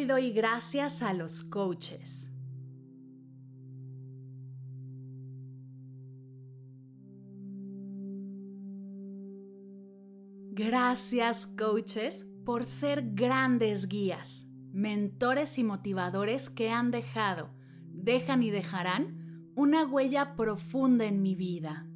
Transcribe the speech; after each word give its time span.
Hoy 0.00 0.06
doy 0.06 0.32
gracias 0.32 1.02
a 1.02 1.12
los 1.12 1.42
coaches. 1.42 2.32
Gracias 10.52 11.46
coaches 11.46 12.24
por 12.46 12.64
ser 12.64 13.10
grandes 13.12 13.88
guías, 13.88 14.46
mentores 14.72 15.58
y 15.58 15.64
motivadores 15.64 16.48
que 16.48 16.70
han 16.70 16.90
dejado, 16.90 17.50
dejan 17.90 18.42
y 18.42 18.48
dejarán 18.48 19.52
una 19.54 19.84
huella 19.84 20.34
profunda 20.34 21.04
en 21.04 21.20
mi 21.20 21.34
vida. 21.34 21.89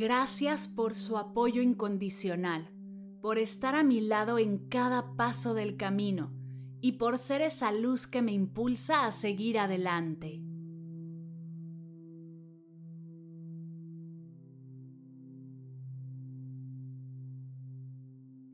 Gracias 0.00 0.66
por 0.66 0.94
su 0.94 1.18
apoyo 1.18 1.60
incondicional, 1.60 2.70
por 3.20 3.36
estar 3.36 3.74
a 3.74 3.84
mi 3.84 4.00
lado 4.00 4.38
en 4.38 4.56
cada 4.56 5.14
paso 5.14 5.52
del 5.52 5.76
camino 5.76 6.32
y 6.80 6.92
por 6.92 7.18
ser 7.18 7.42
esa 7.42 7.70
luz 7.70 8.06
que 8.06 8.22
me 8.22 8.32
impulsa 8.32 9.04
a 9.04 9.12
seguir 9.12 9.58
adelante. 9.58 10.40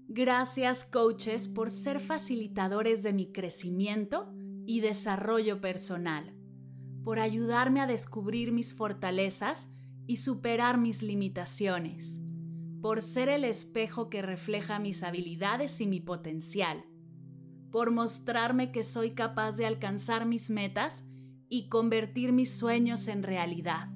Gracias 0.09 0.85
coaches 0.85 1.47
por 1.47 1.71
ser 1.71 2.01
facilitadores 2.01 3.05
de 3.05 3.13
mi 3.13 3.31
crecimiento 3.31 4.35
y 4.67 4.81
desarrollo 4.81 5.61
personal, 5.61 6.35
por 7.05 7.21
ayudarme 7.21 7.81
a 7.81 7.87
descubrir 7.87 8.51
mis 8.51 8.75
fortalezas 8.75 9.71
y 10.07 10.19
superar 10.19 10.79
mis 10.79 11.03
limitaciones, 11.03 12.21
por 12.81 13.03
ser 13.03 13.29
el 13.29 13.45
espejo 13.45 14.09
que 14.09 14.23
refleja 14.23 14.79
mis 14.79 15.03
habilidades 15.03 15.81
y 15.81 15.87
mi 15.87 16.01
potencial, 16.01 16.85
por 17.71 17.91
mostrarme 17.91 18.73
que 18.73 18.85
soy 18.85 19.13
capaz 19.13 19.53
de 19.57 19.67
alcanzar 19.67 20.27
mis 20.27 20.51
metas 20.51 21.05
y 21.49 21.69
convertir 21.69 22.33
mis 22.33 22.57
sueños 22.57 23.09
en 23.09 23.23
realidad. 23.23 23.89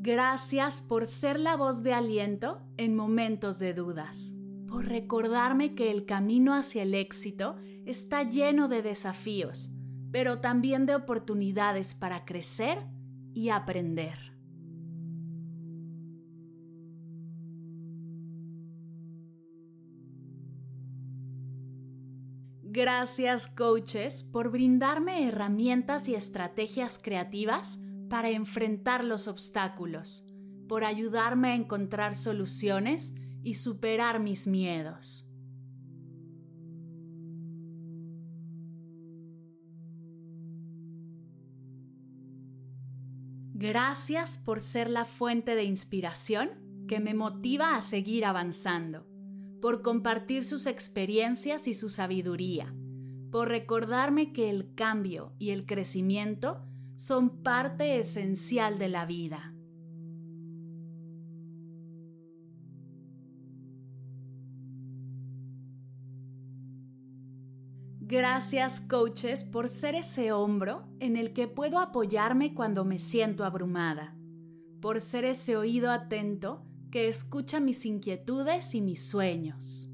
Gracias 0.00 0.80
por 0.80 1.06
ser 1.06 1.38
la 1.38 1.56
voz 1.56 1.82
de 1.82 1.92
aliento 1.92 2.62
en 2.76 2.96
momentos 2.96 3.58
de 3.58 3.74
dudas, 3.74 4.32
por 4.66 4.86
recordarme 4.86 5.74
que 5.74 5.90
el 5.90 6.06
camino 6.06 6.54
hacia 6.54 6.84
el 6.84 6.94
éxito 6.94 7.56
está 7.88 8.22
lleno 8.22 8.68
de 8.68 8.82
desafíos, 8.82 9.70
pero 10.12 10.40
también 10.40 10.84
de 10.84 10.94
oportunidades 10.94 11.94
para 11.94 12.26
crecer 12.26 12.86
y 13.32 13.48
aprender. 13.48 14.18
Gracias 22.62 23.46
coaches 23.46 24.22
por 24.22 24.50
brindarme 24.50 25.26
herramientas 25.26 26.10
y 26.10 26.14
estrategias 26.14 27.00
creativas 27.02 27.78
para 28.10 28.28
enfrentar 28.28 29.02
los 29.02 29.28
obstáculos, 29.28 30.26
por 30.68 30.84
ayudarme 30.84 31.48
a 31.48 31.54
encontrar 31.54 32.14
soluciones 32.14 33.14
y 33.42 33.54
superar 33.54 34.20
mis 34.20 34.46
miedos. 34.46 35.27
Gracias 43.60 44.38
por 44.38 44.60
ser 44.60 44.88
la 44.88 45.04
fuente 45.04 45.56
de 45.56 45.64
inspiración 45.64 46.50
que 46.86 47.00
me 47.00 47.12
motiva 47.12 47.74
a 47.74 47.80
seguir 47.80 48.24
avanzando, 48.24 49.04
por 49.60 49.82
compartir 49.82 50.44
sus 50.44 50.66
experiencias 50.66 51.66
y 51.66 51.74
su 51.74 51.88
sabiduría, 51.88 52.72
por 53.32 53.48
recordarme 53.48 54.32
que 54.32 54.48
el 54.48 54.76
cambio 54.76 55.32
y 55.40 55.50
el 55.50 55.66
crecimiento 55.66 56.64
son 56.94 57.42
parte 57.42 57.98
esencial 57.98 58.78
de 58.78 58.90
la 58.90 59.06
vida. 59.06 59.47
Gracias 68.08 68.80
coaches 68.80 69.44
por 69.44 69.68
ser 69.68 69.94
ese 69.94 70.32
hombro 70.32 70.88
en 70.98 71.18
el 71.18 71.34
que 71.34 71.46
puedo 71.46 71.78
apoyarme 71.78 72.54
cuando 72.54 72.86
me 72.86 72.96
siento 72.96 73.44
abrumada, 73.44 74.16
por 74.80 75.02
ser 75.02 75.26
ese 75.26 75.58
oído 75.58 75.90
atento 75.90 76.64
que 76.90 77.08
escucha 77.08 77.60
mis 77.60 77.84
inquietudes 77.84 78.74
y 78.74 78.80
mis 78.80 79.06
sueños. 79.06 79.90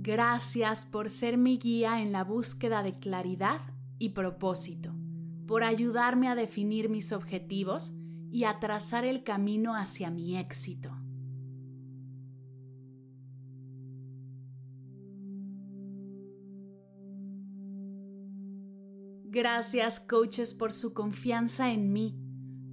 Gracias 0.00 0.84
por 0.84 1.08
ser 1.08 1.38
mi 1.38 1.56
guía 1.56 2.02
en 2.02 2.12
la 2.12 2.24
búsqueda 2.24 2.82
de 2.82 2.98
claridad 2.98 3.62
y 3.98 4.10
propósito, 4.10 4.92
por 5.46 5.62
ayudarme 5.64 6.28
a 6.28 6.34
definir 6.34 6.90
mis 6.90 7.14
objetivos 7.14 7.94
y 8.30 8.44
a 8.44 8.58
trazar 8.58 9.04
el 9.04 9.24
camino 9.24 9.74
hacia 9.74 10.10
mi 10.10 10.36
éxito. 10.36 10.90
Gracias 19.30 20.00
coaches 20.00 20.54
por 20.54 20.72
su 20.72 20.94
confianza 20.94 21.70
en 21.70 21.92
mí, 21.92 22.18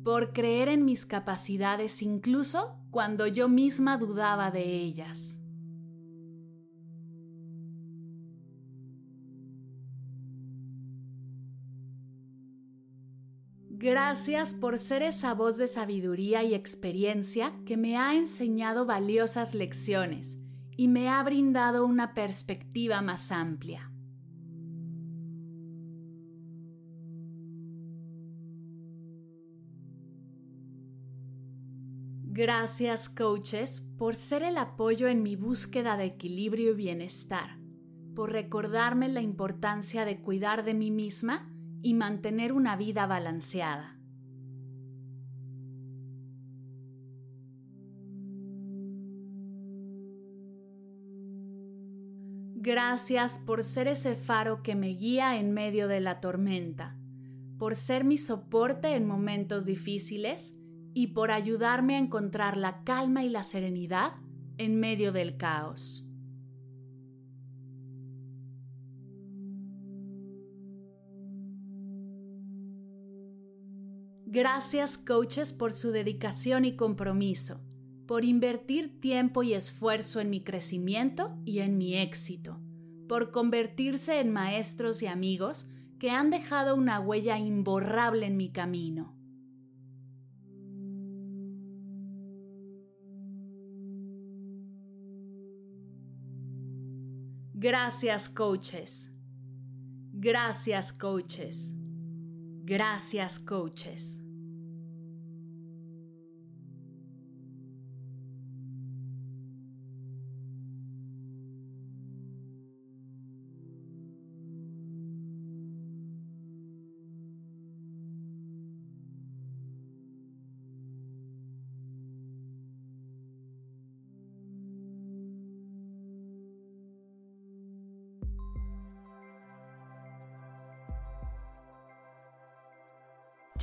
por 0.03 0.31
creer 0.31 0.69
en 0.69 0.85
mis 0.85 1.05
capacidades 1.05 2.01
incluso 2.01 2.79
cuando 2.91 3.27
yo 3.27 3.49
misma 3.49 3.97
dudaba 3.97 4.51
de 4.51 4.63
ellas. 4.63 5.39
Gracias 13.85 14.55
por 14.55 14.79
ser 14.79 15.03
esa 15.03 15.35
voz 15.35 15.57
de 15.57 15.67
sabiduría 15.67 16.43
y 16.43 16.55
experiencia 16.55 17.53
que 17.67 17.77
me 17.77 17.97
ha 17.97 18.15
enseñado 18.15 18.87
valiosas 18.87 19.53
lecciones 19.53 20.39
y 20.75 20.87
me 20.87 21.07
ha 21.07 21.21
brindado 21.21 21.85
una 21.85 22.15
perspectiva 22.15 23.03
más 23.03 23.31
amplia. 23.31 23.91
Gracias 32.23 33.07
coaches 33.07 33.81
por 33.99 34.15
ser 34.15 34.41
el 34.41 34.57
apoyo 34.57 35.07
en 35.07 35.21
mi 35.21 35.35
búsqueda 35.35 35.95
de 35.95 36.05
equilibrio 36.05 36.71
y 36.71 36.75
bienestar, 36.75 37.59
por 38.15 38.31
recordarme 38.31 39.09
la 39.09 39.21
importancia 39.21 40.05
de 40.05 40.23
cuidar 40.23 40.63
de 40.63 40.73
mí 40.73 40.89
misma 40.89 41.54
y 41.85 41.93
mantener 41.93 42.51
una 42.51 42.75
vida 42.75 43.05
balanceada. 43.05 43.99
Gracias 52.55 53.37
por 53.37 53.63
ser 53.63 53.87
ese 53.87 54.15
faro 54.15 54.63
que 54.63 54.73
me 54.73 54.95
guía 54.95 55.37
en 55.37 55.53
medio 55.53 55.87
de 55.87 55.99
la 55.99 56.21
tormenta, 56.21 56.97
por 57.59 57.75
ser 57.75 58.03
mi 58.03 58.17
soporte 58.17 58.95
en 58.95 59.05
momentos 59.05 59.63
difíciles 59.63 60.57
y 60.95 61.13
por 61.13 61.29
ayudarme 61.29 61.97
a 61.97 61.99
encontrar 61.99 62.57
la 62.57 62.83
calma 62.83 63.23
y 63.23 63.29
la 63.29 63.43
serenidad 63.43 64.13
en 64.57 64.79
medio 64.79 65.11
del 65.11 65.37
caos. 65.37 66.04
Gracias 74.25 74.97
coaches 74.97 75.53
por 75.53 75.71
su 75.73 75.91
dedicación 75.91 76.65
y 76.65 76.75
compromiso 76.75 77.61
por 78.05 78.23
invertir 78.23 78.99
tiempo 78.99 79.43
y 79.43 79.53
esfuerzo 79.53 80.19
en 80.19 80.29
mi 80.29 80.43
crecimiento 80.43 81.37
y 81.43 81.59
en 81.59 81.77
mi 81.77 81.95
éxito, 81.97 82.59
por 83.07 83.31
convertirse 83.31 84.19
en 84.19 84.31
maestros 84.31 85.01
y 85.01 85.07
amigos 85.07 85.67
que 85.99 86.11
han 86.11 86.29
dejado 86.29 86.75
una 86.75 86.99
huella 86.99 87.39
imborrable 87.39 88.27
en 88.27 88.37
mi 88.37 88.51
camino. 88.51 89.15
Gracias 97.53 98.29
coaches. 98.29 99.11
Gracias 100.13 100.93
coaches. 100.93 101.73
Gracias 102.67 103.37
coaches. 103.37 104.24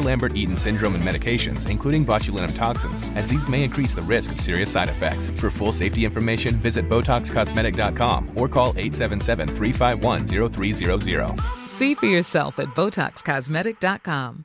Lambert-Eaton 0.00 0.56
syndrome 0.56 0.94
and 0.94 1.04
medications, 1.04 1.68
including 1.68 2.06
botulinum 2.06 2.56
toxins, 2.56 3.04
as 3.16 3.28
these 3.28 3.48
may 3.48 3.64
increase 3.64 3.94
the 3.94 4.02
risk 4.02 4.32
of 4.32 4.40
serious 4.40 4.70
side 4.70 4.88
effects. 4.88 5.30
For 5.30 5.50
full 5.50 5.72
safety 5.72 6.04
information, 6.04 6.54
visit 6.56 6.88
BotoxCosmetic.com 6.88 8.32
or 8.36 8.48
call 8.48 8.72
877-351-0300. 8.74 11.66
See 11.66 11.94
for 11.94 12.06
yourself 12.06 12.58
at 12.58 12.68
BotoxCosmetic.com. 12.74 14.44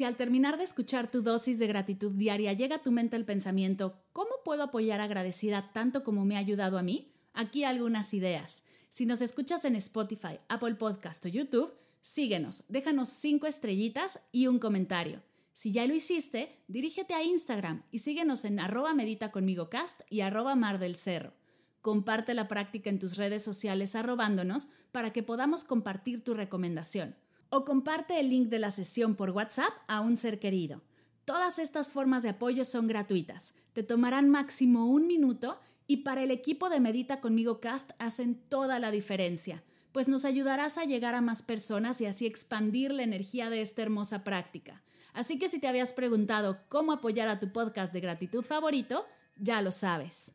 Si 0.00 0.06
al 0.06 0.16
terminar 0.16 0.56
de 0.56 0.64
escuchar 0.64 1.10
tu 1.10 1.20
dosis 1.20 1.58
de 1.58 1.66
gratitud 1.66 2.12
diaria 2.12 2.54
llega 2.54 2.76
a 2.76 2.82
tu 2.82 2.90
mente 2.90 3.16
el 3.16 3.26
pensamiento, 3.26 4.02
¿cómo 4.14 4.30
puedo 4.46 4.62
apoyar 4.62 4.98
agradecida 4.98 5.72
tanto 5.74 6.04
como 6.04 6.24
me 6.24 6.36
ha 6.36 6.38
ayudado 6.38 6.78
a 6.78 6.82
mí? 6.82 7.12
Aquí 7.34 7.64
algunas 7.64 8.14
ideas. 8.14 8.62
Si 8.88 9.04
nos 9.04 9.20
escuchas 9.20 9.66
en 9.66 9.76
Spotify, 9.76 10.38
Apple 10.48 10.76
Podcast 10.76 11.26
o 11.26 11.28
YouTube, 11.28 11.74
Síguenos, 12.02 12.64
déjanos 12.68 13.10
cinco 13.10 13.46
estrellitas 13.46 14.20
y 14.32 14.46
un 14.46 14.58
comentario. 14.58 15.22
Si 15.52 15.72
ya 15.72 15.86
lo 15.86 15.94
hiciste, 15.94 16.62
dirígete 16.68 17.12
a 17.12 17.22
Instagram 17.22 17.82
y 17.90 17.98
síguenos 17.98 18.44
en 18.46 18.58
arroba 18.58 18.94
medita 18.94 19.30
conmigo 19.30 19.68
cast 19.68 20.00
y 20.08 20.22
arroba 20.22 20.54
mar 20.56 20.78
del 20.78 20.96
cerro. 20.96 21.34
Comparte 21.82 22.34
la 22.34 22.48
práctica 22.48 22.88
en 22.88 22.98
tus 22.98 23.16
redes 23.16 23.44
sociales 23.44 23.94
arrobándonos 23.94 24.68
para 24.92 25.12
que 25.12 25.22
podamos 25.22 25.64
compartir 25.64 26.24
tu 26.24 26.34
recomendación. 26.34 27.16
O 27.50 27.64
comparte 27.64 28.18
el 28.18 28.30
link 28.30 28.48
de 28.48 28.60
la 28.60 28.70
sesión 28.70 29.16
por 29.16 29.30
WhatsApp 29.30 29.72
a 29.88 30.00
un 30.00 30.16
ser 30.16 30.38
querido. 30.38 30.82
Todas 31.24 31.58
estas 31.58 31.88
formas 31.88 32.22
de 32.22 32.30
apoyo 32.30 32.64
son 32.64 32.86
gratuitas. 32.86 33.54
Te 33.72 33.82
tomarán 33.82 34.30
máximo 34.30 34.86
un 34.86 35.06
minuto 35.06 35.58
y 35.86 35.98
para 35.98 36.22
el 36.22 36.30
equipo 36.30 36.70
de 36.70 36.80
Medita 36.80 37.20
conmigo 37.20 37.60
Cast 37.60 37.90
hacen 37.98 38.36
toda 38.48 38.78
la 38.78 38.90
diferencia 38.90 39.62
pues 39.92 40.08
nos 40.08 40.24
ayudarás 40.24 40.78
a 40.78 40.84
llegar 40.84 41.14
a 41.14 41.20
más 41.20 41.42
personas 41.42 42.00
y 42.00 42.06
así 42.06 42.26
expandir 42.26 42.92
la 42.92 43.02
energía 43.02 43.50
de 43.50 43.60
esta 43.60 43.82
hermosa 43.82 44.24
práctica. 44.24 44.82
Así 45.12 45.38
que 45.38 45.48
si 45.48 45.58
te 45.58 45.68
habías 45.68 45.92
preguntado 45.92 46.56
cómo 46.68 46.92
apoyar 46.92 47.28
a 47.28 47.40
tu 47.40 47.52
podcast 47.52 47.92
de 47.92 48.00
gratitud 48.00 48.44
favorito, 48.44 49.04
ya 49.36 49.60
lo 49.62 49.72
sabes. 49.72 50.32